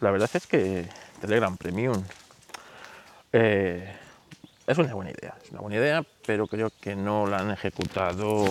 [0.00, 0.88] la verdad es que
[1.20, 2.02] Telegram Premium
[3.32, 3.94] eh,
[4.66, 8.44] es una buena idea, es una buena idea, pero creo que no la han ejecutado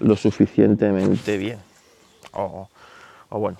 [0.00, 1.58] lo suficientemente bien.
[2.32, 2.68] O,
[3.30, 3.58] bueno,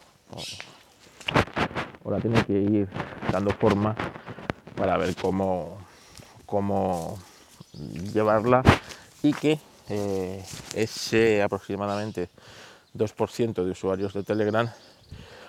[2.03, 2.89] o, tienen que ir
[3.31, 3.95] dando forma
[4.77, 5.79] para ver cómo,
[6.47, 7.19] cómo
[8.13, 8.63] llevarla
[9.23, 9.59] y que
[9.89, 10.45] eh,
[10.75, 12.29] ese aproximadamente
[12.97, 14.69] 2% de usuarios de Telegram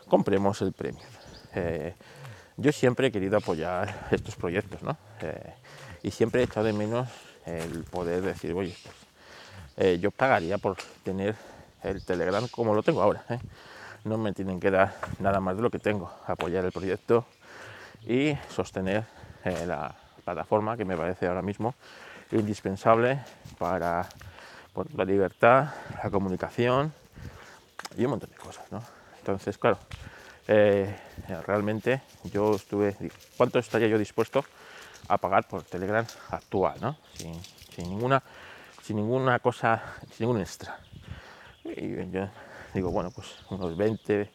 [0.07, 1.14] compremos el premio.
[1.55, 1.93] Eh,
[2.57, 4.97] yo siempre he querido apoyar estos proyectos, ¿no?
[5.21, 5.53] Eh,
[6.03, 7.09] y siempre he echado de menos
[7.45, 8.75] el poder decir, oye,
[9.75, 11.35] pues, yo pagaría por tener
[11.83, 13.23] el Telegram como lo tengo ahora.
[14.03, 17.25] No me tienen que dar nada más de lo que tengo, apoyar el proyecto
[18.05, 19.03] y sostener
[19.65, 21.73] la plataforma que me parece ahora mismo
[22.31, 23.19] indispensable
[23.57, 24.07] para
[24.73, 25.69] pues, la libertad,
[26.03, 26.93] la comunicación
[27.97, 28.71] y un montón de cosas.
[28.71, 28.83] ¿no?
[29.19, 29.77] Entonces, claro,
[30.47, 30.95] eh,
[31.45, 32.95] realmente yo estuve,
[33.37, 34.45] ¿cuánto estaría yo dispuesto
[35.07, 36.97] a pagar por Telegram actual, ¿no?
[37.13, 38.21] sin, ninguna,
[38.81, 40.79] sin ninguna cosa, sin ningún extra?
[41.63, 42.29] Y yo
[42.73, 44.29] digo, bueno, pues unos 20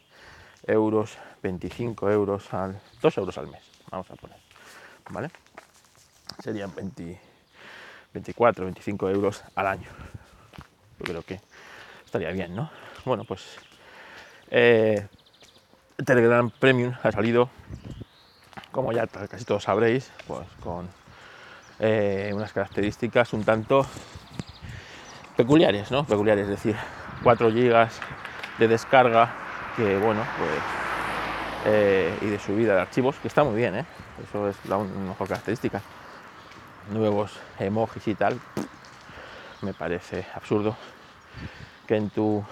[0.66, 4.38] euros, 25 euros al, 2 euros al mes, vamos a poner,
[5.10, 5.30] ¿vale?
[6.42, 7.20] Serían 20,
[8.14, 9.88] 24, 25 euros al año.
[10.98, 11.40] Yo creo que
[12.04, 12.70] estaría bien, ¿no?
[13.04, 13.56] Bueno, pues
[14.50, 15.06] eh,
[16.02, 17.50] Telegram Premium ha salido,
[18.72, 20.88] como ya casi todos sabréis, pues con
[21.78, 23.86] eh, unas características un tanto
[25.36, 26.04] peculiares, ¿no?
[26.04, 26.76] Peculiares, es decir,
[27.22, 27.88] 4 GB
[28.58, 29.32] de descarga,
[29.76, 30.50] que bueno, pues
[31.66, 33.84] eh, y de subida de archivos, que está muy bien, ¿eh?
[34.26, 35.82] Eso es la mejor característica
[36.90, 38.40] nuevos emojis y tal,
[39.62, 40.76] me parece absurdo
[41.86, 42.44] que en tu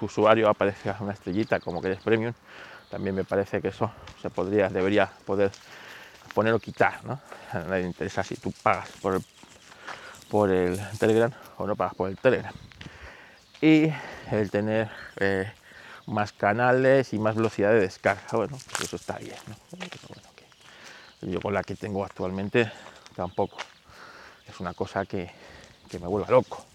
[0.00, 2.32] usuario aparezca una estrellita como que eres premium.
[2.90, 3.90] También me parece que eso
[4.20, 5.50] se podría, debería poder
[6.34, 7.20] poner o quitar, ¿no?
[7.52, 9.24] A nadie le interesa si tú pagas por el,
[10.28, 12.52] por el Telegram o no pagas por el Telegram.
[13.60, 13.92] Y
[14.30, 15.50] el tener eh,
[16.06, 19.36] más canales y más velocidad de descarga, bueno, pues eso está bien,
[21.22, 22.70] yo con la que tengo actualmente
[23.16, 23.56] tampoco
[24.46, 25.30] es una cosa que,
[25.92, 26.66] me vuelva loco.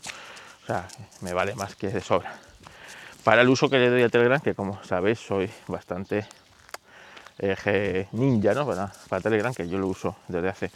[0.63, 0.87] O sea,
[1.21, 2.39] me vale más que de sobra.
[3.29, 6.25] Para el uso que le doy a Telegram, que como sabéis soy bastante
[8.13, 8.65] ninja ¿no?
[8.65, 10.71] para, Telegram, que yo lo uso desde hace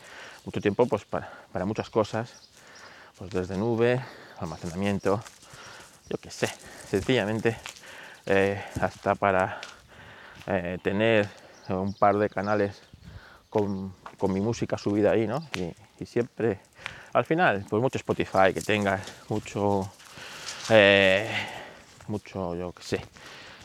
[0.45, 2.31] mucho tiempo pues para, muchas cosas,
[3.17, 3.99] pues desde nube,
[4.37, 5.19] almacenamiento,
[6.07, 6.47] yo qué sé,
[6.87, 7.57] sencillamente
[8.27, 9.59] eh, hasta para
[10.45, 11.27] eh, tener
[11.69, 12.83] un par de canales
[13.49, 13.95] con,
[14.29, 15.43] mi música subida ahí, ¿no?
[15.99, 16.59] y siempre
[17.13, 19.91] al final, pues mucho Spotify que tengas, mucho,
[20.69, 21.27] eh,
[22.07, 23.01] mucho, yo qué sé,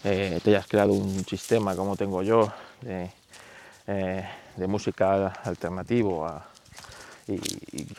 [0.04, 3.10] eh, te hayas creado un sistema como tengo yo de,
[3.87, 4.28] eh,
[4.66, 6.26] música alternativo
[7.27, 7.38] y,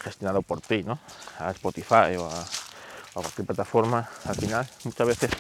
[0.02, 1.00] gestionado por ti, ¿no?
[1.40, 2.46] A Spotify o a,
[3.14, 5.32] cualquier plataforma, al final muchas veces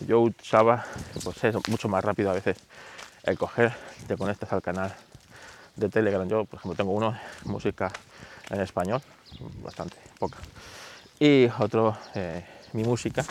[0.00, 0.86] yo usaba,
[1.22, 2.56] pues es mucho más rápido a veces
[3.24, 3.74] el coger,
[4.06, 4.94] te conectas al canal
[5.76, 6.26] de Telegram.
[6.28, 7.90] Yo, por ejemplo, tengo uno, música
[8.50, 9.02] en español,
[9.62, 10.38] bastante poca.
[11.20, 13.24] Y otro, eh, mi música,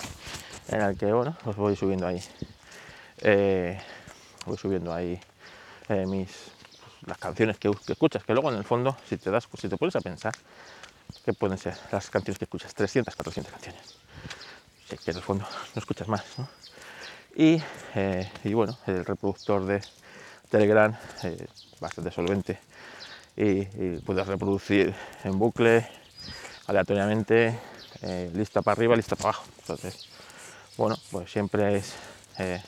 [0.69, 2.22] en el que, bueno, os voy subiendo ahí.
[3.22, 3.79] Eh,
[4.45, 5.19] voy subiendo ahí
[5.89, 6.51] eh, mis
[7.05, 9.95] las canciones que, escuchas, que luego en el fondo, si te das, si te pones
[9.95, 10.33] a pensar,
[11.23, 13.81] que pueden ser las canciones que escuchas, 300, 400 canciones.
[14.89, 15.45] Si que en el fondo
[15.75, 16.23] no escuchas más,
[17.35, 17.61] Y,
[18.44, 19.81] y bueno, el reproductor de
[20.50, 20.97] Telegram,
[21.79, 22.59] bastante solvente,
[23.38, 23.63] y,
[24.00, 25.88] puedes reproducir en bucle
[26.66, 27.57] aleatoriamente
[28.01, 29.45] eh, lista para arriba, lista para abajo.
[29.59, 30.09] Entonces,
[30.77, 31.95] bueno, pues siempre es
[32.38, 32.61] eh,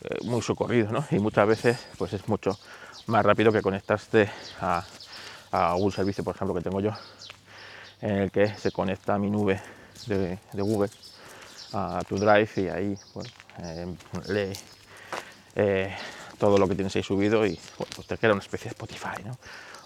[0.00, 1.04] eh, muy socorrido, ¿no?
[1.10, 2.58] Y muchas veces pues es mucho
[3.06, 4.28] más rápido que conectarse
[4.60, 4.84] a,
[5.52, 6.90] a un servicio, por ejemplo, que tengo yo,
[8.00, 9.60] en el que se conecta mi nube
[10.06, 10.90] de, Google,
[11.72, 13.28] a tu Drive y ahí bueno,
[14.28, 14.52] lee
[16.38, 19.38] todo lo que tienes ahí subido y pues te queda una especie de Spotify, ¿no?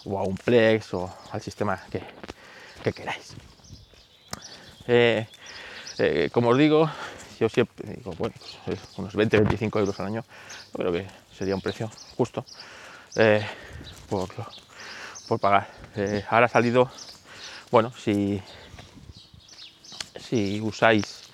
[0.04, 3.36] o a un Plex o al sistema que, queráis.
[4.86, 5.26] Eh,
[5.98, 6.90] eh, como os digo,
[7.40, 8.34] yo siempre digo, bueno,
[8.64, 11.06] pues unos 20-25 euros al año, yo creo que
[11.36, 12.44] sería un precio justo
[13.16, 13.44] eh,
[14.08, 14.28] por,
[15.40, 15.68] pagar.
[16.28, 16.90] ahora ha salido,
[17.70, 18.40] bueno, si,
[20.16, 21.30] si usáis,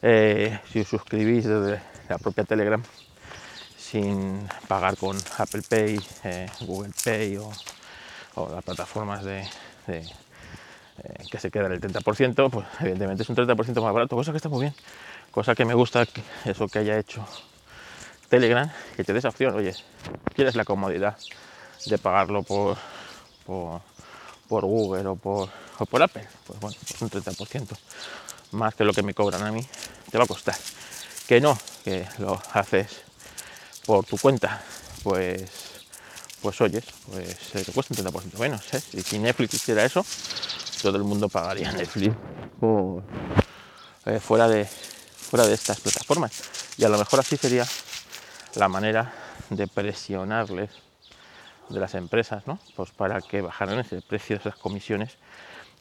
[0.00, 2.82] si os suscribís desde la propia Telegram,
[3.76, 6.00] sin pagar con Apple Pay,
[6.60, 9.44] Google Pay o las plataformas de,
[11.02, 14.36] eh, que se quedan el 30%, pues evidentemente es un 30% más barato, cosa que
[14.36, 14.74] está muy bien,
[15.34, 16.06] cosa que me gusta
[16.44, 17.26] eso que haya hecho
[18.28, 19.52] Telegram que te dé esa opción.
[19.56, 19.74] Oye,
[20.32, 21.18] ¿quieres la comodidad
[21.86, 22.76] de pagarlo por,
[23.44, 23.82] por,
[24.48, 26.24] Google o por, o por Apple?
[26.46, 27.76] Pues bueno, pues un 30%
[28.52, 29.66] más que lo que me cobran a mí
[30.08, 30.54] te va a costar.
[31.26, 33.02] Que no, que lo haces
[33.84, 34.62] por tu cuenta,
[35.02, 35.50] pues
[36.40, 38.72] pues oyes, pues te cuesta un 30% menos.
[38.72, 38.82] ¿eh?
[38.92, 40.06] Y si Netflix hiciera eso,
[40.80, 42.14] todo el mundo pagaría Netflix
[44.06, 44.68] eh, fuera, de,
[45.42, 46.42] de estas plataformas.
[46.78, 47.66] Y a lo mejor así sería
[48.54, 49.12] la manera
[49.50, 50.70] de presionarles
[51.68, 52.58] de las empresas, ¿no?
[52.76, 55.16] Pues para que bajaran ese precio de esas comisiones,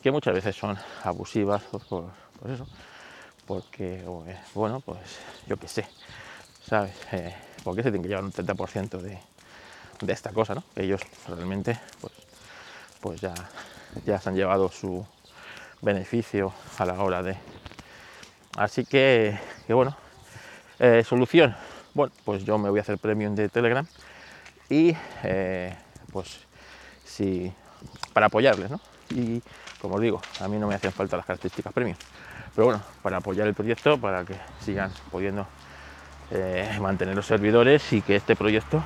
[0.01, 2.11] que muchas veces son abusivas, pues por,
[2.51, 2.67] eso.
[3.45, 4.03] Porque,
[4.53, 4.99] bueno, pues
[5.47, 5.87] yo qué sé,
[6.67, 6.95] ¿sabes?
[7.11, 9.19] Eh, ¿Por qué se tiene que llevar un 30% de,
[10.01, 10.63] de esta cosa, ¿no?
[10.75, 12.13] Ellos realmente, pues,
[12.99, 13.33] pues ya,
[14.05, 15.05] ya se han llevado su
[15.81, 17.37] beneficio a la hora de.
[18.55, 19.95] Así que, que bueno,
[20.79, 21.55] eh, solución.
[21.93, 23.85] Bueno, pues yo me voy a hacer premium de Telegram
[24.69, 25.75] y eh,
[26.11, 26.39] pues
[27.03, 27.51] si
[28.13, 28.79] para apoyarles, ¿no?
[29.09, 29.41] Y
[29.81, 31.97] como os digo, a mí no me hacen falta las características premium,
[32.55, 35.45] pero bueno, para apoyar el proyecto, para que sigan pudiendo
[36.31, 38.83] eh, mantener los servidores y que este proyecto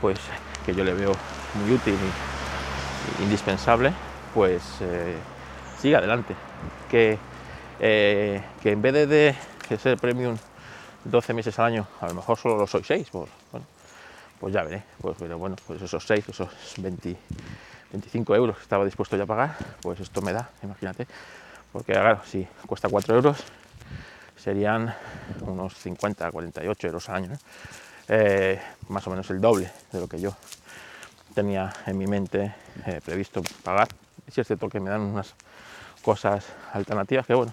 [0.00, 0.18] pues
[0.64, 1.12] que yo le veo
[1.54, 3.92] muy útil y, indispensable,
[4.34, 4.62] pues
[5.80, 6.34] siga adelante.
[6.90, 7.18] Que,
[7.80, 9.34] eh, que en vez de,
[9.78, 10.36] ser premium
[11.04, 13.66] 12 meses al año, a lo mejor solo lo soy 6, pues, bueno,
[14.40, 14.82] pues ya veré.
[15.00, 16.48] Pues, pero bueno, pues esos 6, esos
[16.78, 17.16] 20,
[17.92, 21.06] 25 euros que estaba dispuesto ya a pagar, pues esto me da, imagínate.
[21.72, 23.44] Porque claro, si cuesta 4 euros,
[24.36, 24.94] serían
[25.42, 27.32] unos 50, 48 euros al año.
[28.08, 28.58] Eh,
[28.88, 30.34] más o menos el doble de lo que yo
[31.34, 32.54] tenía en mi mente
[32.86, 33.88] eh, previsto pagar.
[34.32, 35.34] Si es cierto que me dan unas
[36.02, 37.52] cosas alternativas que, bueno,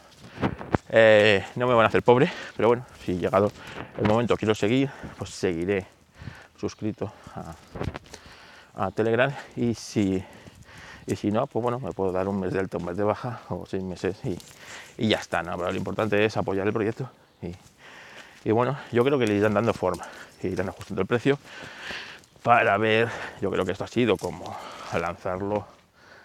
[0.97, 3.51] eh, no me van a hacer pobre, pero bueno, si llegado
[3.97, 5.85] el momento quiero seguir, pues seguiré
[6.57, 7.11] suscrito
[8.73, 10.23] a, Telegram y si,
[11.05, 13.03] y si no, pues bueno, me puedo dar un mes de alta, un mes de
[13.03, 14.37] baja o seis meses y,
[14.97, 15.57] y ya está, ¿no?
[15.57, 17.09] Pero lo importante es apoyar el proyecto
[17.41, 17.51] y,
[18.47, 20.05] y bueno, yo creo que le irán dando forma,
[20.43, 21.37] irán ajustando el precio
[22.41, 23.09] para ver,
[23.41, 24.55] yo creo que esto ha sido como
[24.97, 25.65] lanzarlo,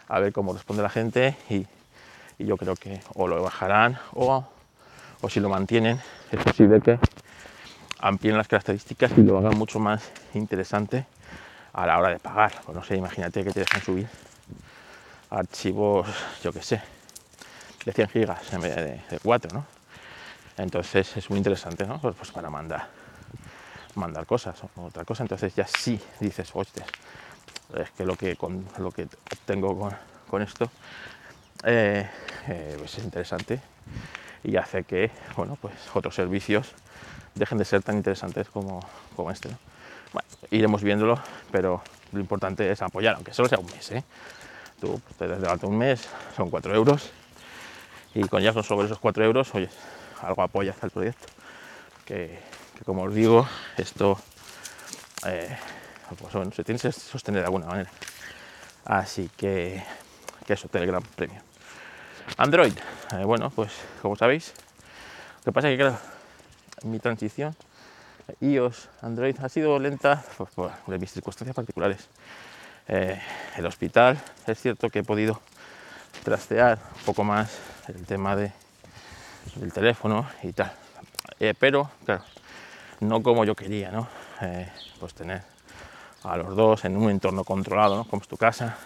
[0.07, 1.67] a ver cómo responde la gente y,
[2.39, 4.45] yo creo que o lo bajarán o,
[5.21, 6.01] o si lo mantienen,
[6.31, 6.99] es posible que
[7.99, 11.07] amplíen las características y lo hagan mucho más interesante
[11.73, 12.53] a la hora de pagar.
[12.65, 14.09] Pues no sé, imagínate que te dejan subir
[15.31, 16.09] archivos,
[16.43, 16.81] yo que sé,
[17.85, 19.67] de 100 gigas en vez de, de 4, ¿no?
[20.57, 21.99] Entonces es muy interesante, ¿no?
[22.01, 22.89] Pues, pues, para mandar,
[23.95, 25.23] mandar cosas o otra cosa.
[25.23, 26.85] Entonces ya sí dices, hostia,
[27.77, 29.07] es que lo que, con, lo que
[29.47, 29.91] tengo
[30.29, 30.71] con, esto
[31.65, 32.09] eh,
[32.49, 33.61] eh, pues es interesante
[34.43, 36.73] y hace que, bueno, pues otros servicios
[37.35, 38.81] dejen de ser tan interesantes como,
[39.17, 39.49] como este.
[40.13, 41.21] Bueno, iremos viéndolo,
[41.51, 41.83] pero
[42.13, 43.91] lo importante es apoyar, aunque solo sea un mes.
[43.93, 44.05] ¿eh?
[44.81, 47.11] Tú te das un mes, son 4 euros,
[48.15, 49.69] y con ya son sobre esos 4 euros, oye,
[50.23, 51.27] algo apoya hasta el proyecto.
[52.05, 52.39] Que,
[52.85, 53.47] como os digo,
[53.77, 54.19] esto
[55.27, 55.57] eh,
[56.19, 57.91] pues se tiene que sostener de alguna manera.
[58.85, 59.83] Así que,
[60.47, 61.50] que eso, Telegram Premium.
[62.37, 62.73] Android,
[63.13, 63.73] eh, bueno, pues
[64.03, 64.53] como sabéis,
[65.39, 65.99] lo que pasa es que claro,
[66.85, 67.55] mi transición
[68.41, 72.09] iOS, Android ha sido lenta pues, por mis circunstancias particulares.
[72.87, 73.21] Eh,
[73.57, 75.41] el hospital, es cierto que he podido
[76.25, 77.59] trastear un poco más
[77.89, 78.53] el tema de
[79.57, 80.73] del teléfono y tal.
[81.39, 82.23] Eh, pero, claro,
[83.01, 84.09] no como yo quería, ¿no?
[84.99, 85.43] Pues tener
[86.23, 88.05] a los dos en un entorno controlado, ¿no?
[88.05, 88.77] Como es tu casa,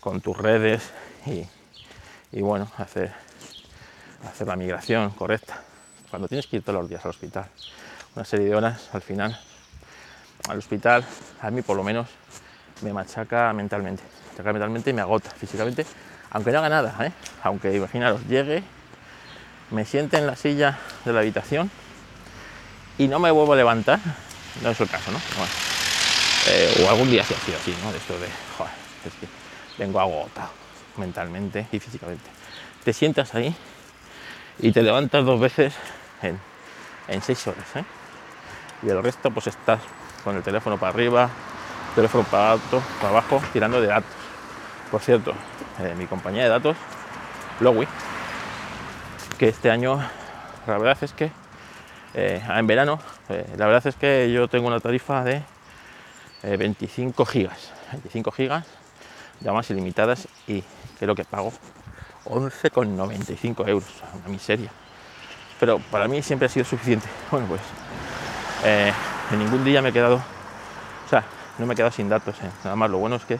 [0.00, 0.90] con tus redes
[1.26, 1.46] y,
[2.32, 3.12] bueno, hacer,
[4.28, 5.62] hacer la migración correcta.
[6.10, 7.46] Cuando tienes que ir todos los días al hospital,
[8.14, 9.38] una serie de horas, al final,
[10.48, 11.04] al hospital,
[11.40, 12.08] a mí por lo menos,
[12.82, 14.02] me machaca mentalmente.
[14.32, 15.86] Machaca mentalmente y me agota físicamente,
[16.30, 17.12] aunque no haga nada, ¿eh?
[17.42, 18.62] Aunque imaginaros, llegue
[19.70, 21.70] me siente en la silla de la habitación
[22.98, 23.98] y no me vuelvo a levantar,
[24.62, 25.18] no es el caso, ¿no?
[26.48, 27.90] Eh, o algún día sí ha sido así, ¿no?
[27.90, 28.72] De esto de, joder,
[29.04, 29.26] es que
[29.78, 30.65] vengo agotado
[30.98, 32.24] mentalmente y físicamente.
[32.84, 33.54] Te sientas ahí
[34.58, 35.74] y te levantas dos veces
[36.22, 36.38] en,
[37.08, 37.84] en seis horas, ¿eh?
[38.82, 39.80] Y el resto, pues estás
[40.22, 41.30] con el teléfono para arriba,
[41.94, 44.10] teléfono para alto, para abajo, tirando de datos.
[44.90, 45.32] Por cierto,
[45.80, 46.76] eh, mi compañía de datos,
[47.60, 47.88] Lowy,
[49.38, 49.98] que este año
[50.66, 51.30] la verdad es que
[52.14, 52.98] eh, en verano
[53.28, 55.42] la verdad es que yo tengo una tarifa de
[56.42, 58.66] 25 eh, gigas 25 gigas
[59.40, 60.62] llamadas ilimitadas y
[60.98, 61.52] creo que pago
[62.24, 64.70] 11,95 euros una miseria
[65.60, 67.60] pero para mí siempre ha sido suficiente bueno pues
[68.64, 68.92] Eh,
[69.32, 71.22] en ningún día me he quedado, o sea,
[71.58, 72.34] no me he quedado sin datos.
[72.42, 72.50] eh.
[72.64, 73.38] Nada más, lo bueno es que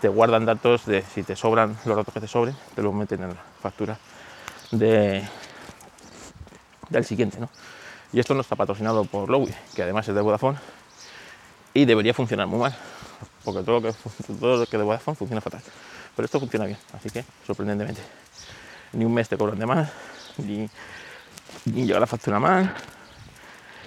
[0.00, 3.22] te guardan datos de si te sobran los datos que te sobren, te los meten
[3.24, 3.98] en la factura
[4.70, 5.24] de,
[6.88, 7.48] del siguiente, ¿no?
[8.12, 10.58] Y esto no está patrocinado por Lowy, que además es de Vodafone
[11.74, 12.74] y debería funcionar muy mal,
[13.44, 13.98] porque todo lo que,
[14.40, 15.62] todo lo que de Vodafone funciona fatal.
[16.14, 18.00] Pero esto funciona bien, así que sorprendentemente.
[18.92, 19.90] Ni un mes te cobran de más,
[20.38, 20.68] ni,
[21.66, 22.72] ni llega la factura mal,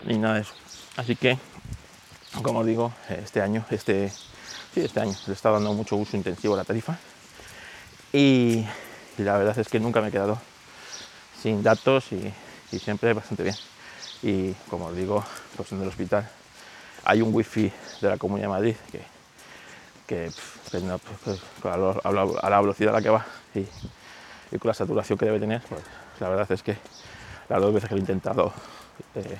[0.06, 0.53] ni nada de eso.
[0.98, 1.38] Así que,
[2.41, 4.10] como os digo, este año, este,
[4.74, 6.98] sí, este año, le está dando mucho uso intensivo a la tarifa.
[8.12, 8.65] Y,
[9.17, 10.39] la verdad es que nunca me he quedado
[11.41, 12.32] sin datos y,
[12.72, 13.56] y siempre bastante bien.
[14.22, 15.24] Y como os digo,
[15.56, 16.29] pues en el hospital
[17.03, 19.16] hay un wifi de la Comunidad de Madrid que,
[20.07, 20.31] que,
[20.81, 23.65] no, pues, pues, a, la- velocidad a la que va y,
[24.57, 25.81] con la saturación que debe tener, pues
[26.19, 26.77] la verdad es que
[27.49, 28.53] las dos veces que lo he intentado
[29.15, 29.37] eh,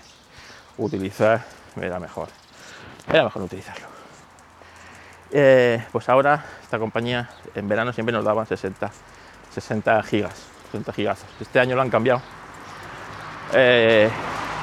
[0.78, 1.44] utilizar
[1.78, 2.28] era mejor,
[3.08, 3.88] era mejor utilizarlo.
[5.32, 8.92] Eh, pues ahora esta compañía en verano siempre nos daban 60,
[9.54, 10.34] 60 gigas,
[10.72, 11.26] 60 gigas.
[11.40, 12.22] Este año lo han cambiado.
[13.54, 14.10] Eh,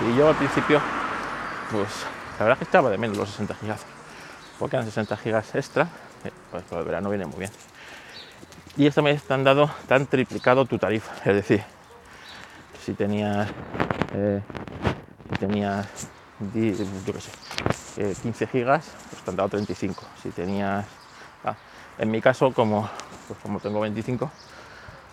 [0.02, 0.80] y yo al principio,
[1.70, 1.88] pues
[2.38, 3.80] la verdad es que estaba de menos los 60 gigas,
[4.58, 5.88] porque eran 60 gigas extra,
[6.24, 7.50] eh, pues para el verano viene muy bien.
[8.76, 11.62] Y vez te han dado, te han triplicado tu tarifa, es decir,
[12.84, 13.48] si tenías,
[14.14, 14.42] eh,
[15.30, 15.86] si tenías,
[16.52, 17.30] yo qué sé,
[17.96, 20.02] eh, 15 gigas, pues te han dado 35.
[20.22, 20.84] Si tenías,
[21.44, 21.54] ah,
[21.98, 22.88] en mi caso, como,
[23.28, 24.30] pues como tengo 25,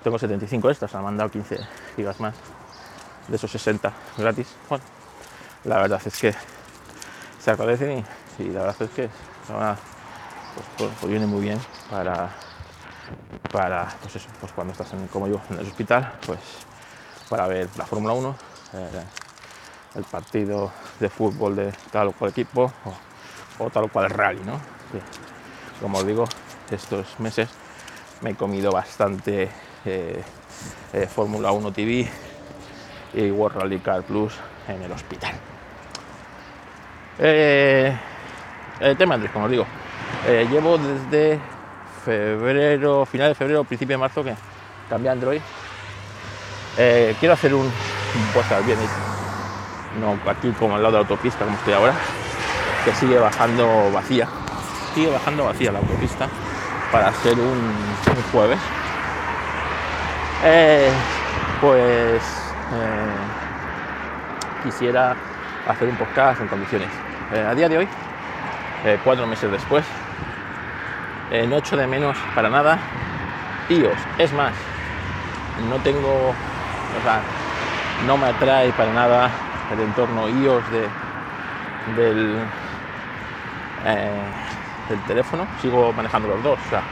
[0.04, 1.60] tengo 75 extras, me han dado 15
[1.96, 2.34] gigas más
[3.28, 4.48] de esos 60 gratis.
[4.68, 4.84] Bueno,
[5.66, 6.34] la verdad es que
[7.40, 8.04] se agradecen
[8.40, 9.10] y, y la verdad es que
[9.50, 9.78] ahora,
[10.56, 12.30] pues, pues- pues viene muy bien para,
[13.52, 16.40] para pues eso, pues cuando estás en, como yo en el hospital, pues
[17.30, 18.36] para ver la Fórmula 1,
[18.74, 18.90] eh,
[19.96, 22.72] el partido de fútbol de tal o cual equipo
[23.60, 24.60] o, tal o cual rally, ¿no?
[25.82, 26.26] Como os digo,
[26.70, 27.50] estos meses
[28.22, 29.50] me he comido bastante
[29.86, 30.24] eh,
[30.94, 32.08] eh, Fórmula 1 TV
[33.14, 34.34] y World Rally Car Plus
[34.68, 35.34] en el hospital.
[38.82, 39.66] El tema Andrés, como os digo,
[40.28, 41.40] eh, llevo desde
[42.04, 44.36] febrero, final de febrero, principio de marzo que
[44.90, 45.42] cambié Android.
[46.78, 47.72] Eh, quiero hacer un,
[48.34, 48.78] podcast bien
[50.00, 51.94] no aquí como al lado de la autopista como estoy ahora,
[52.86, 54.28] que sigue bajando vacía,
[54.94, 56.28] sigue bajando vacía la autopista
[56.92, 57.62] para ser un,
[58.32, 58.60] jueves.
[60.44, 60.90] Eh,
[61.62, 62.22] pues
[62.74, 63.12] eh,
[64.64, 65.16] quisiera
[65.68, 66.90] hacer un podcast en condiciones.
[67.34, 67.88] Eh, a día de hoy,
[68.86, 69.86] eh, cuatro meses después,
[71.32, 72.80] eh, no echo de menos para nada
[73.70, 73.98] iOS.
[74.18, 74.54] Es más,
[75.70, 77.22] no tengo, o sea,
[78.08, 79.32] no me atrae para nada
[79.72, 80.90] el entorno iOS de,
[81.96, 82.38] del,
[83.86, 84.32] eh,
[85.08, 85.48] teléfono.
[85.62, 86.84] Sigo manejando los dos, o sea,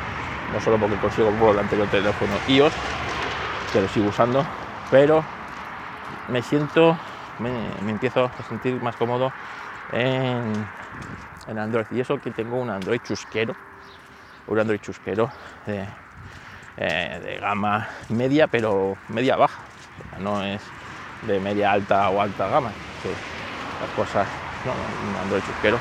[0.53, 2.73] no solo porque consigo por el anterior teléfono iOS,
[3.73, 4.45] que lo sigo usando,
[4.91, 5.23] pero
[6.29, 6.97] me siento,
[7.39, 9.31] me, me empiezo a sentir más cómodo
[9.91, 10.65] en,
[11.49, 11.85] en Android.
[11.91, 13.55] Y eso que tengo un Android chusquero,
[14.47, 15.31] un Android chusquero
[15.65, 15.85] de,
[16.77, 19.61] eh, de gama media, pero media baja.
[20.19, 20.61] No es
[21.23, 22.71] de media alta o alta gama,
[23.81, 24.27] las cosas,
[24.65, 25.77] no, un Android chusquero.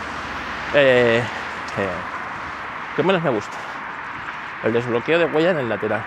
[0.74, 1.22] Eh,
[1.78, 1.88] eh,
[2.96, 3.56] ¿Qué menos me gusta?
[4.64, 6.02] El desbloqueo de huella en el lateral.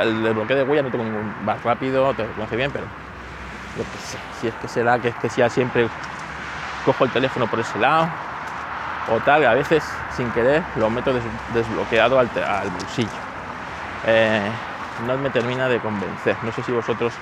[0.00, 1.34] El desbloqueo de huella no tengo ningún.
[1.46, 2.86] Va rápido, te lo conoce bien, pero
[4.40, 5.88] si es que será que es que sea siempre
[6.84, 8.08] cojo el teléfono por ese lado
[9.10, 9.84] o tal, a veces
[10.16, 12.28] sin querer lo meto des- desbloqueado al,
[12.70, 13.08] bolsillo.
[14.06, 14.50] Eh,
[15.06, 16.36] no me termina de convencer.
[16.42, 17.12] No sé si vosotros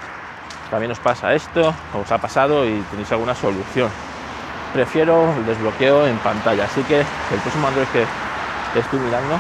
[0.71, 3.91] también os pasa esto, os ha pasado y tenéis alguna solución.
[4.73, 9.37] Prefiero el desbloqueo en pantalla, así que el próximo Android que estoy mirando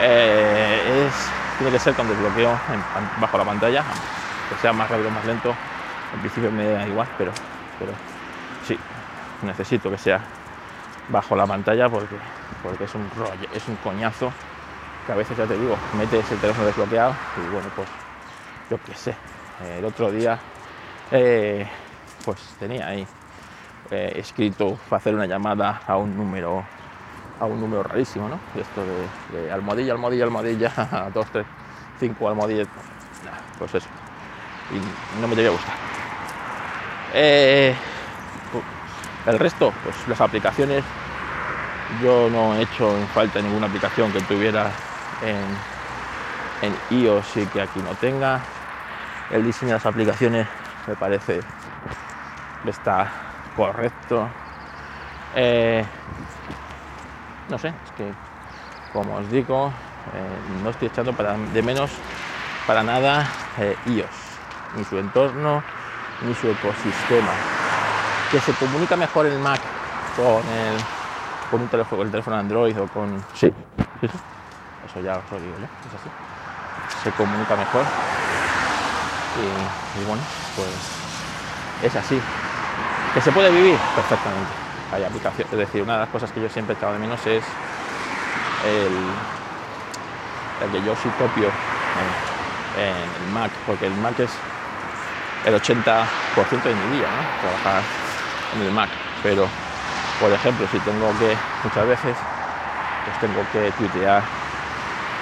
[0.00, 1.08] eh,
[1.58, 2.50] tiene que ser con desbloqueo
[3.20, 3.82] bajo la pantalla,
[4.50, 5.54] que sea más rápido o más lento.
[6.14, 7.32] En principio me da igual, pero
[8.66, 8.78] sí,
[9.42, 10.20] necesito que sea
[11.12, 12.16] bajo la pantalla porque,
[12.62, 14.32] porque es un rollo, es un coñazo
[15.06, 17.88] que a veces ya te digo, metes el teléfono desbloqueado y bueno, pues
[18.70, 19.14] yo qué sé.
[19.78, 20.38] el otro día
[21.10, 21.68] eh,
[22.24, 23.06] pues tenía ahí
[23.90, 26.64] eh, escrito para hacer una llamada a un número
[27.38, 28.38] a un número rarísimo, ¿no?
[28.58, 31.46] Esto de, de almohadilla, almohadilla, almohadilla, 2, 3,
[31.98, 32.68] 5 almohadillas,
[33.58, 33.88] pues eso.
[34.70, 35.74] Y no me debería gustar.
[37.14, 37.74] Eh,
[39.26, 40.84] el resto, pues las aplicaciones,
[42.00, 44.70] yo no he hecho en falta ninguna aplicación que tuviera
[45.22, 45.44] en,
[46.68, 48.40] en iOS y que aquí no tenga.
[49.30, 50.46] El diseño de las aplicaciones
[50.86, 51.40] me parece
[52.66, 53.10] está
[53.56, 54.28] correcto.
[55.34, 55.84] Eh,
[57.48, 58.12] no sé, es que
[58.92, 59.72] como os digo,
[60.14, 61.90] eh, no estoy echando para, de menos
[62.66, 63.26] para nada
[63.58, 64.08] eh, iOS,
[64.76, 65.62] ni su entorno,
[66.20, 67.32] ni su ecosistema.
[68.30, 69.60] Que se comunica mejor el Mac
[70.16, 70.76] con el,
[71.52, 73.22] con un teléfono, el teléfono Android o con.
[73.34, 73.52] Sí,
[74.86, 76.08] eso ya os lo digo yo, es así.
[77.04, 77.84] Se comunica mejor.
[79.36, 80.22] Y, y bueno,
[80.56, 80.68] pues
[81.82, 82.18] es así.
[83.12, 83.76] ¿Que se puede vivir?
[83.94, 84.50] Perfectamente.
[84.92, 87.20] Hay aplicación, es decir, una de las cosas que yo siempre he echado de menos
[87.26, 87.44] es
[88.64, 88.96] el,
[90.64, 91.48] el que yo sí copio
[92.76, 94.30] en, en el Mac, porque el Mac es
[95.44, 96.06] el 80%
[96.62, 97.40] de mi día, ¿no?
[97.40, 97.82] Trabajar
[98.56, 98.88] en el Mac.
[99.22, 99.48] Pero,
[100.22, 102.16] por ejemplo, si tengo que, muchas veces,
[103.04, 104.22] pues tengo que tuitear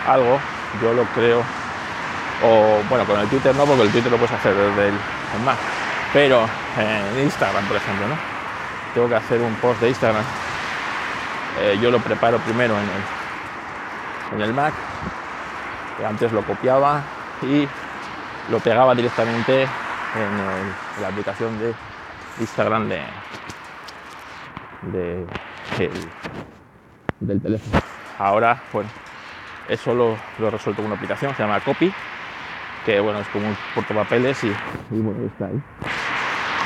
[0.06, 0.38] algo,
[0.82, 1.42] yo lo creo,
[2.44, 4.94] o bueno, con el Twitter no, porque el Twitter lo puedes hacer desde el,
[5.42, 5.56] Mac,
[6.12, 8.14] pero en Instagram, por ejemplo, ¿no?
[8.92, 10.22] Tengo que hacer un post de Instagram.
[11.60, 14.74] eh, yo lo preparo primero en el, en el Mac,
[16.06, 17.00] antes lo copiaba
[17.40, 17.66] y
[18.50, 21.72] lo pegaba directamente en, en la aplicación de
[22.38, 23.02] Instagram de,
[24.82, 25.26] de-
[25.78, 26.08] el-
[27.20, 27.82] del teléfono.
[28.18, 28.88] Ahora, bueno,
[29.68, 31.92] eso lo, lo he resuelto con una aplicación, se llama Copy,
[32.84, 34.52] que bueno, es como un portapapeles y,
[34.90, 35.60] bueno, está ahí.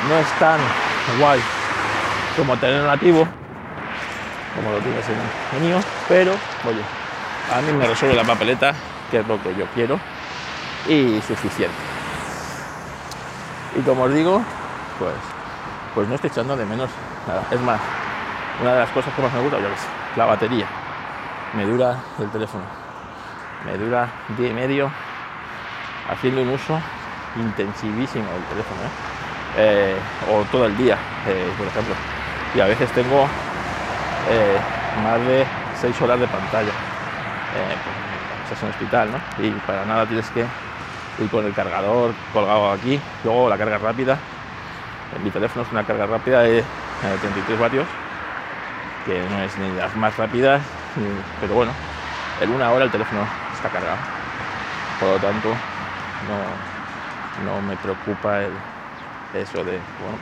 [0.09, 0.61] No es tan
[1.18, 1.40] guay
[2.37, 3.26] como tener nativo,
[4.56, 6.33] como lo tienes en, iOS, pero
[6.66, 6.80] oye,
[7.52, 8.75] a mí me resuelve la papeleta,
[9.11, 9.99] que es lo que yo quiero,
[10.88, 11.75] y suficiente.
[13.76, 14.42] Y como os digo,
[14.99, 15.14] pues,
[15.94, 16.90] pues no estoy echando de menos
[17.26, 17.44] nada.
[17.50, 17.80] Es más,
[18.61, 20.67] una de las cosas que más me gusta, yo qué sé, la batería.
[21.55, 22.65] Me dura el teléfono.
[23.65, 24.91] Me dura día y medio
[26.11, 26.81] haciendo un uso
[27.37, 28.81] intensivísimo del teléfono.
[28.83, 29.15] ¿eh?
[29.57, 29.97] Eh,
[30.31, 31.95] o todo el día, eh, por ejemplo.
[32.55, 33.27] Y a veces tengo
[35.03, 35.45] más de
[35.81, 36.73] 6 horas de pantalla.
[37.53, 38.05] Pues,
[38.45, 39.45] estás en el hospital, ¿no?
[39.45, 40.45] Y para nada tienes que
[41.19, 43.01] ir con el cargador colgado aquí.
[43.23, 44.19] Luego la carga rápida.
[45.17, 47.87] En mi teléfono es una carga rápida de eh, 33 vatios,
[49.07, 50.62] que no es ni las más rápidas,
[51.40, 51.73] pero bueno,
[52.40, 53.99] en una hora el teléfono está cargado.
[55.01, 55.49] Por lo tanto,
[56.29, 58.40] no, no me preocupa
[59.35, 60.19] eso de, bueno,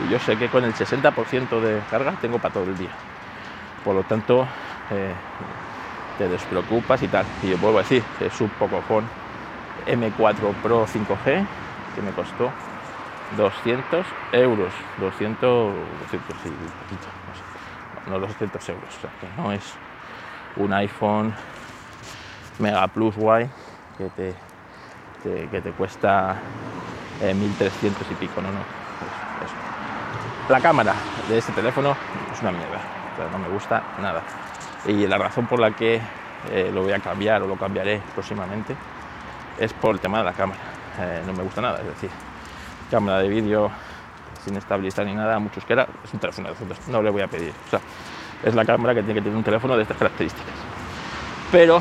[0.00, 2.90] y yo sé que con el 60% de carga tengo para todo el día.
[3.84, 4.46] Por lo tanto,
[4.90, 5.14] eh,
[6.18, 7.26] te despreocupas y tal.
[7.42, 9.06] Y yo vuelvo a decir, es un Pocophone
[9.86, 11.46] M4 Pro 5G
[11.94, 12.50] que me costó
[13.36, 14.72] 200 euros.
[15.00, 17.23] 200, 200 y poquito,
[18.08, 18.94] No 200 euros.
[19.20, 19.62] Que no es
[20.56, 21.34] un iPhone
[22.58, 23.48] Mega Plus Guay
[23.98, 24.34] que te,
[25.22, 26.36] que te cuesta
[27.22, 28.40] eh, 1300 y pico.
[28.40, 28.84] No, no.
[30.48, 30.94] La cámara
[31.28, 31.96] de este teléfono
[32.32, 32.78] es una mierda.
[33.18, 34.22] O no me gusta nada.
[34.86, 36.00] Y la razón por la que
[36.50, 38.76] eh, lo voy a cambiar o lo cambiaré próximamente
[39.58, 40.60] es por el tema de la cámara.
[41.00, 42.10] Eh, no me gusta nada, es decir,
[42.90, 43.70] cámara de vídeo
[44.44, 47.28] sin estabilizar ni nada, mucho era es un teléfono de fotos, no le voy a
[47.28, 47.52] pedir.
[48.44, 50.54] Es la cámara que tiene que tener un teléfono de estas características.
[51.50, 51.80] Pero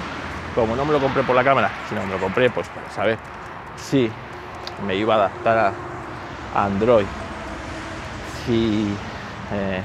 [0.55, 3.17] como no me lo compré por la cámara, sino me lo compré pues para saber
[3.75, 4.09] si
[4.85, 5.73] me iba a adaptar a,
[6.55, 7.05] Android,
[8.45, 8.95] si,
[9.51, 9.81] eh,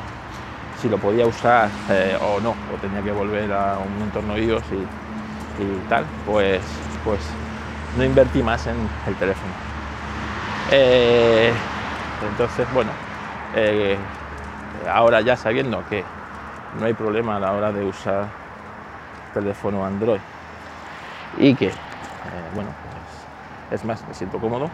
[0.78, 4.64] si lo podía usar eh, o no, o tenía que volver a un entorno iOS
[5.58, 6.60] y, tal, pues,
[7.04, 7.20] pues
[7.96, 9.50] no invertí más en el teléfono.
[10.70, 11.50] Eh,
[12.30, 12.90] entonces, bueno,
[14.92, 16.04] ahora ya sabiendo que
[16.78, 18.26] no hay problema a la hora de usar
[19.34, 20.20] teléfono Android
[21.36, 21.72] y que, eh,
[22.54, 22.70] bueno,
[23.70, 24.70] pues, es más, me siento cómodo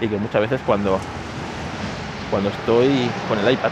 [0.00, 0.98] y que muchas veces cuando,
[2.30, 3.70] cuando estoy con el iPad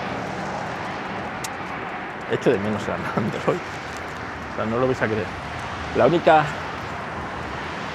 [2.31, 3.59] echo de menos el Android.
[4.53, 5.27] O sea, no lo vais a creer.
[5.97, 6.45] La única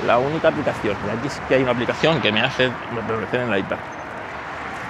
[0.05, 2.69] la única aplicación, y aquí sí que hay una aplicación que me hace
[3.07, 3.77] permanecer en el iPad,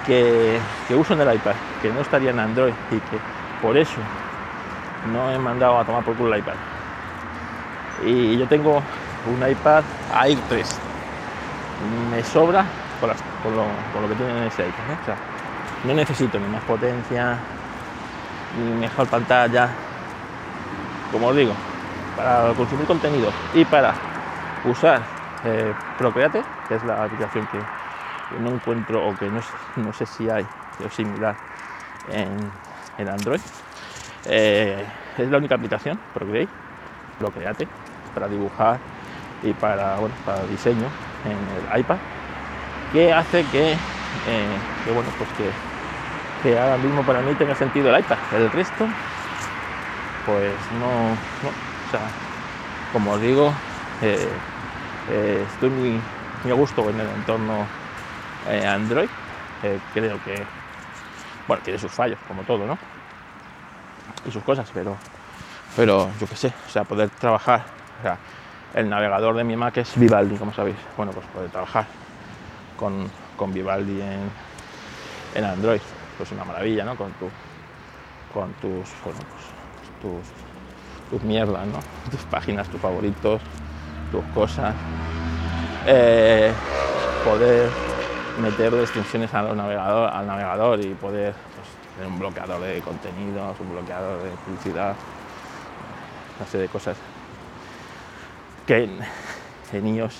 [0.04, 3.18] que, que uso en el iPad, que no estaría en Android y que
[3.62, 3.98] por eso
[5.06, 6.54] no he mandado a tomar por culo el iPad.
[8.04, 8.82] Y yo tengo
[9.26, 9.82] un iPad
[10.24, 10.78] Air 3.
[12.10, 12.64] Me sobra
[13.08, 15.14] las- con lo, que tiene en ese iPad.
[15.84, 15.94] ¿no?
[15.94, 17.36] Necesito ni más potencia,
[18.58, 19.68] ni mejor pantalla.
[21.12, 21.52] Como os digo,
[22.16, 23.94] para consumir contenido y para
[24.64, 25.00] usar
[25.44, 27.58] eh, Procreate, que es la aplicación que,
[28.40, 30.44] no encuentro o que no, sé- no sé si hay
[30.84, 31.36] o similar
[32.10, 32.50] en,
[32.98, 33.40] en Android.
[34.28, 34.84] Eh,
[35.18, 36.48] es la única aplicación, Procreate,
[37.18, 37.68] Procreate,
[38.14, 38.78] para dibujar
[39.42, 40.86] y para, bueno, para diseño
[41.24, 41.96] en el iPad,
[42.92, 43.76] que hace que, eh,
[44.84, 45.50] que, bueno, pues que
[46.42, 48.18] que ahora mismo para mí tenga sentido el iPad.
[48.32, 48.86] El resto,
[50.26, 51.12] pues no.
[51.12, 52.00] O sea,
[52.92, 53.52] como os digo,
[54.02, 54.28] eh,
[55.52, 56.00] estoy muy,
[56.42, 57.66] muy, a gusto en el entorno
[58.68, 59.08] Android.
[59.94, 60.42] creo que,
[61.48, 62.78] bueno, tiene sus fallos, como todo, ¿no?
[64.26, 64.96] Y sus cosas, pero,
[65.76, 67.64] pero yo qué sé, o sea, poder trabajar.
[68.00, 68.18] O sea,
[68.74, 70.76] el navegador de mi Mac es Vivaldi, como sabéis.
[70.96, 71.86] Bueno, pues poder trabajar
[72.76, 74.30] con, con Vivaldi en,
[75.34, 75.80] en Android,
[76.18, 76.96] pues una maravilla, ¿no?
[76.96, 77.30] Con, tu,
[78.34, 81.78] con tus, bueno, pues, tus, tus mierdas, ¿no?
[82.10, 83.40] Tus páginas, tus favoritos,
[84.10, 84.74] tus cosas.
[85.86, 86.52] Eh,
[87.24, 87.70] poder
[88.42, 91.34] meter extensiones al navegador, al navegador y poder
[92.04, 94.94] un bloqueador de contenidos, un bloqueador de publicidad,
[96.38, 96.96] una serie de cosas
[98.66, 98.98] que en,
[99.72, 100.10] en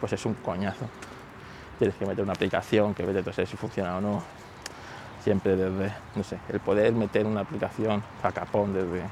[0.00, 0.88] pues es un coñazo
[1.82, 4.22] tienes que meter una aplicación que vete a saber si funciona o no.
[5.24, 9.02] Siempre desde, no sé, el poder meter una aplicación a capón desde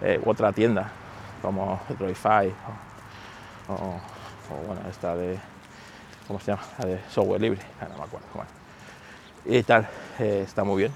[0.00, 0.90] eh, otra tienda
[1.42, 2.50] como Droidify
[3.68, 5.38] o, o, bueno, esta de,
[6.26, 6.62] ¿cómo se llama?
[6.78, 8.26] La de software libre, no me acuerdo.
[9.44, 9.86] Y tal,
[10.18, 10.92] eh, está muy bien.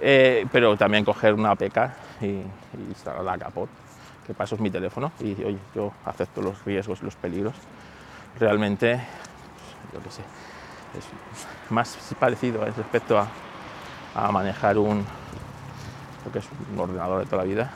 [0.00, 1.78] Eh, pero también coger una APK
[2.20, 2.46] y, y
[2.88, 3.68] instalarla a capón,
[4.26, 7.54] que para eso es mi teléfono y oye, yo acepto los riesgos y los peligros.
[8.38, 9.00] Realmente
[9.92, 10.22] yo qué sé,
[10.98, 11.04] es
[11.70, 13.28] más parecido respecto a,
[14.14, 15.04] a, manejar un,
[16.24, 17.70] lo que es un ordenador de toda la vida,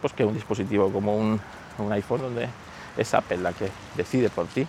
[0.00, 1.40] pues que un dispositivo como un,
[1.78, 2.48] un iPhone donde
[2.96, 4.66] es Apple la que decide por ti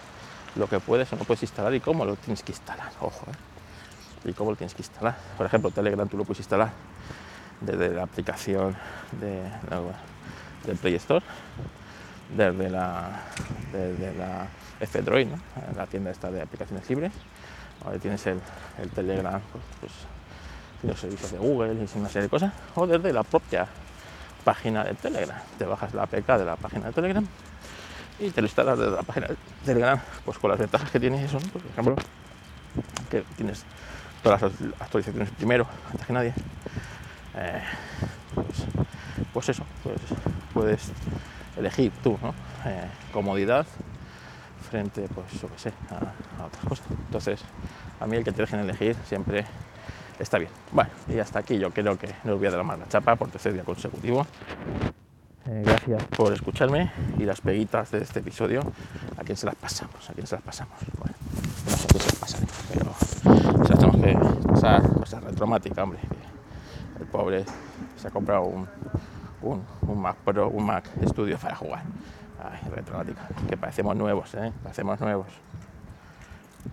[0.55, 3.50] lo que puedes o no puedes instalar y cómo lo tienes que instalar, ojo, ¿eh?
[4.25, 5.17] Y cómo lo tienes que instalar.
[5.37, 6.71] Por ejemplo, Telegram tú lo puedes instalar
[7.59, 8.75] desde la aplicación
[9.19, 9.43] de,
[10.65, 11.23] del Play Store,
[12.35, 13.21] desde la,
[13.71, 14.47] desde la
[14.79, 15.37] F-Droid, ¿no?
[15.75, 17.11] la tienda esta de aplicaciones libres.
[18.01, 18.39] Tienes el,
[18.79, 19.91] el Telegram, pues, pues
[20.83, 23.67] los servicios de Google y una serie de cosas, o desde la propia
[24.43, 25.37] página de Telegram.
[25.57, 27.25] Te bajas la APK de la página de Telegram
[28.19, 31.23] y te lo instalas desde la página de Telegram, pues con las ventajas que tiene
[31.23, 31.95] eso, pues, por ejemplo,
[33.09, 33.65] que tienes
[34.23, 36.33] todas las actualizaciones primero, antes que nadie.
[37.35, 37.61] Eh,
[38.35, 38.47] pues,
[39.33, 39.97] pues, eso, pues
[40.53, 40.91] puedes
[41.57, 42.29] elegir tú, ¿no?
[42.65, 43.65] Eh, comodidad
[44.69, 46.85] frente, pues yo qué sé, a, otras cosas.
[46.89, 47.41] Entonces,
[47.99, 49.45] a mí el que te dejen elegir siempre
[50.19, 50.51] está bien.
[50.71, 53.15] Bueno, y hasta aquí yo creo que no os voy a dar más la chapa
[53.15, 54.25] por tercer día consecutivo.
[55.47, 58.61] Eh, gracias por escucharme y las peguitas de este episodio,
[59.17, 60.09] ¿a quién se las pasamos?
[60.09, 60.75] ¿A quién se las pasamos?
[60.99, 61.15] Bueno,
[61.65, 65.99] no sé a quién se las pasaré, pero se las tenemos pasar, pasar retromática, hombre.
[66.99, 67.45] El pobre
[67.95, 68.67] se ha comprado un,
[69.41, 71.81] un, un Mac Pro, un Mac Studio para jugar.
[72.43, 74.51] Ay, retrónica, que parecemos nuevos, ¿eh?
[74.61, 75.27] Parecemos nuevos.